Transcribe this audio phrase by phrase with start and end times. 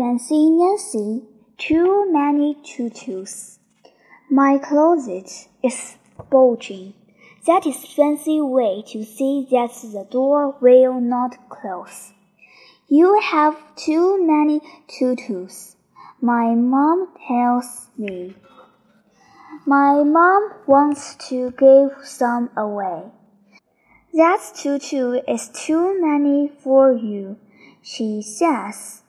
[0.00, 1.24] Fancy Nancy,
[1.58, 3.58] too many tutus.
[4.30, 5.96] My closet is
[6.30, 6.94] bulging.
[7.46, 12.14] That is fancy way to see that the door will not close.
[12.88, 15.76] You have too many tutus.
[16.22, 18.36] My mom tells me.
[19.66, 23.02] My mom wants to give some away.
[24.14, 27.36] That tutu is too many for you,
[27.82, 28.99] she says.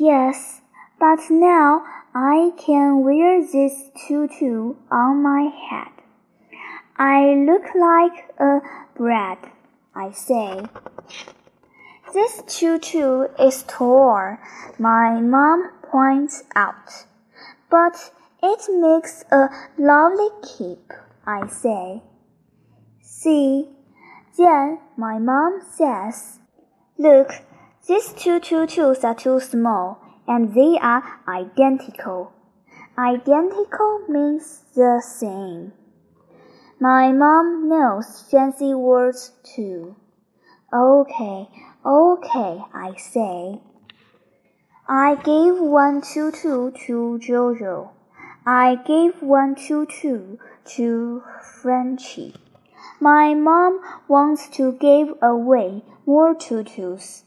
[0.00, 0.60] Yes,
[1.00, 1.82] but now
[2.14, 5.90] I can wear this tutu on my head.
[6.96, 8.60] I look like a
[8.94, 9.38] bread,
[9.96, 10.62] I say.
[12.14, 14.38] This tutu is torn,
[14.78, 17.06] my mom points out.
[17.68, 20.92] But it makes a lovely cape,
[21.26, 22.02] I say.
[23.02, 23.68] See,
[24.36, 26.38] then my mom says,
[26.96, 27.32] Look,
[27.88, 32.32] these two tutus are too small, and they are identical.
[32.98, 35.72] Identical means the same.
[36.78, 39.96] My mom knows fancy words too.
[40.72, 41.48] Okay,
[41.84, 43.62] okay, I say.
[44.86, 47.90] I gave one tutu to Jojo.
[48.46, 50.36] I gave one tutu
[50.76, 52.34] to Frenchy.
[53.00, 57.24] My mom wants to give away more tutus,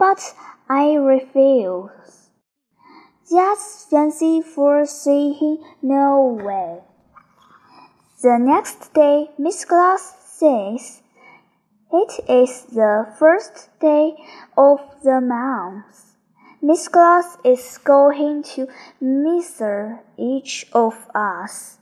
[0.00, 0.34] but
[0.66, 2.30] I refuse.
[3.30, 6.80] That's fancy for saying no way.
[8.22, 11.02] The next day, Miss Glass says,
[11.92, 14.16] It is the first day
[14.56, 16.16] of the month.
[16.62, 18.68] Miss Glass is going to
[19.00, 21.78] measure each of us.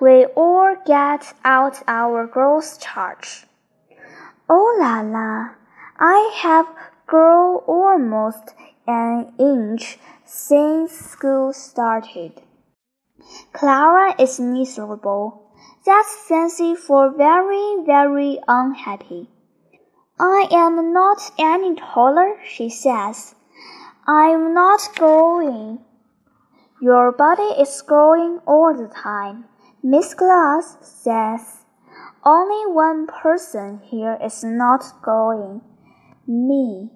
[0.00, 3.46] We all get out our gross chart.
[4.50, 5.50] Oh la la!
[5.98, 6.66] I have
[7.08, 8.54] grown almost
[8.86, 12.32] an inch since school started.
[13.52, 15.50] Clara is miserable.
[15.86, 19.30] That's fancy for very, very unhappy.
[20.20, 23.34] I am not any taller, she says.
[24.06, 25.78] I'm not growing.
[26.80, 29.46] Your body is growing all the time.
[29.82, 31.64] Miss Glass says,
[32.24, 35.62] Only one person here is not growing.
[36.26, 36.90] Me.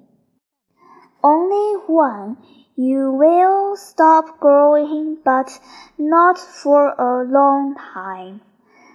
[1.23, 2.37] Only one.
[2.75, 5.61] You will stop growing, but
[5.99, 8.41] not for a long time.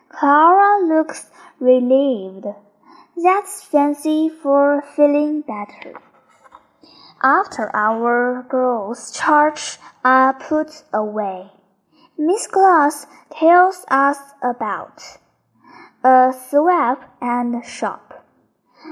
[0.09, 1.29] Clara looks
[1.59, 2.47] relieved.
[3.15, 6.01] That's fancy for feeling better.
[7.23, 11.51] After our girls' charge are put away.
[12.17, 15.01] Miss Glass tells us about
[16.03, 18.25] a swap and shop.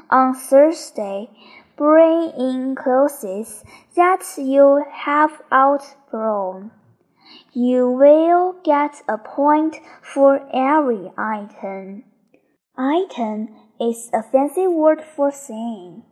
[0.09, 1.29] On Thursday,
[1.77, 3.63] bring in clothes
[3.95, 6.71] that you have outgrown.
[7.53, 12.03] You will get a point for every item.
[12.77, 16.03] Item is a fancy word for saying.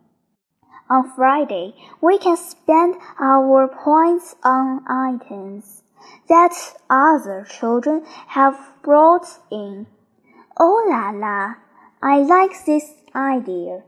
[0.90, 5.82] On Friday, we can spend our points on items
[6.28, 6.52] that
[6.90, 9.86] other children have brought in.
[10.58, 11.54] Oh la la!
[12.02, 13.82] I like this idea.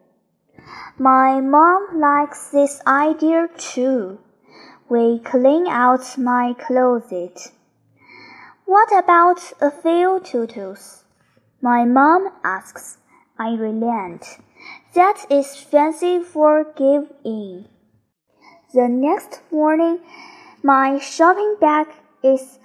[0.99, 4.19] My mom likes this idea too.
[4.89, 7.53] We clean out my closet.
[8.65, 11.05] What about a few tutus?
[11.61, 12.99] My mom asks.
[13.39, 14.39] I relent.
[14.95, 17.69] That is fancy for give in.
[18.73, 20.01] The next morning,
[20.63, 21.89] my shopping bag
[22.25, 22.59] is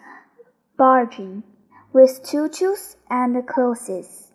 [0.77, 1.43] bulging
[1.91, 4.30] with tutus and clothes.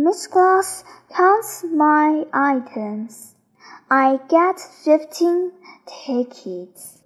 [0.00, 3.34] Miss Glass counts my items.
[3.90, 5.50] I get fifteen
[5.86, 7.02] tickets.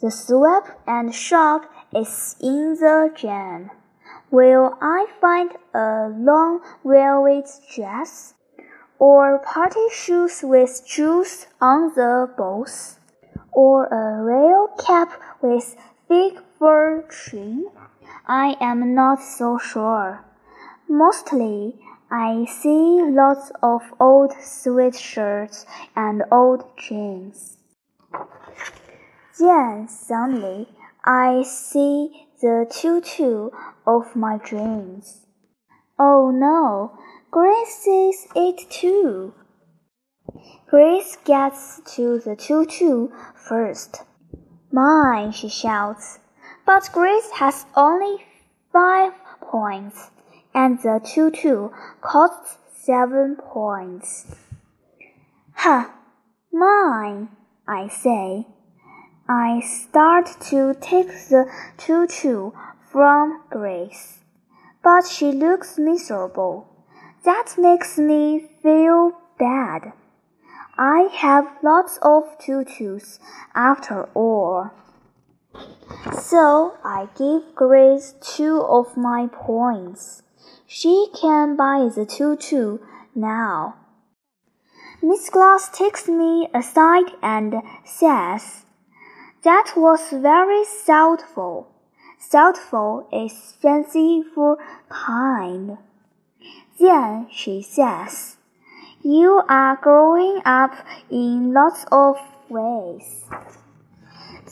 [0.00, 3.70] The swap and shop is in the jam.
[4.32, 8.34] Will I find a long velvet dress?
[8.98, 12.98] Or party shoes with jewels on the bows?
[13.52, 15.76] Or a real cap with
[16.08, 17.68] thick fur trim?
[18.26, 20.24] I am not so sure.
[20.88, 21.78] Mostly,
[22.14, 25.64] I see lots of old sweatshirts
[25.96, 27.56] and old jeans.
[29.40, 30.68] Then suddenly,
[31.06, 33.48] I see the tutu
[33.86, 35.24] of my dreams.
[35.98, 36.98] Oh no,
[37.30, 39.32] Grace sees it too.
[40.68, 44.02] Grace gets to the tutu first.
[44.70, 46.18] Mine, she shouts.
[46.66, 48.26] But Grace has only
[48.70, 50.10] five points,
[50.54, 51.70] and the tutu
[52.00, 54.34] costs seven points.
[55.54, 55.94] Ha!
[56.52, 57.28] Mine,
[57.66, 58.46] I say.
[59.28, 61.46] I start to take the
[61.78, 62.52] choo-choo
[62.90, 64.18] from Grace,
[64.82, 66.66] but she looks miserable.
[67.24, 69.92] That makes me feel bad.
[70.76, 73.20] I have lots of choo-choos
[73.54, 74.70] after all.
[76.20, 80.22] So I give Grace two of my points.
[80.74, 82.80] She can buy the choo-choo
[83.14, 83.74] now.
[85.02, 88.64] Miss Glass takes me aside and says,
[89.44, 91.68] That was very thoughtful.
[92.18, 94.56] Thoughtful is fancy for
[94.88, 95.76] kind.
[96.80, 98.38] Then she says,
[99.02, 100.72] You are growing up
[101.10, 102.16] in lots of
[102.48, 103.26] ways.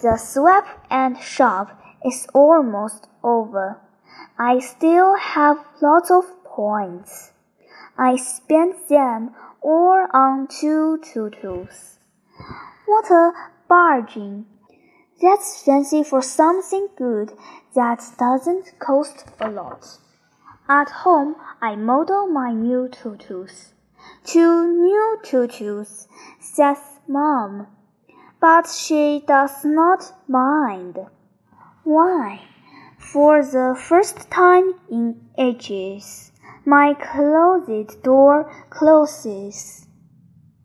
[0.03, 3.81] The swap and shop is almost over.
[4.43, 7.33] I still have lots of points.
[7.99, 11.99] I spent them all on two choo-choos.
[12.87, 13.33] What a
[13.69, 14.47] bargain!
[15.21, 17.35] That's fancy for something good
[17.75, 19.99] that doesn't cost a lot.
[20.71, 23.75] At home, I model my new choo-choos.
[24.25, 26.09] Two new choo-choos,
[26.41, 27.67] says Mom.
[28.41, 30.99] But she does not mind.
[31.85, 32.41] Why?
[33.01, 36.31] For the first time in ages,
[36.65, 39.89] my closet door closes.